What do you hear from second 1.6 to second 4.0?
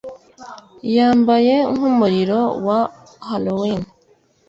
nkumuriro wa Halloween.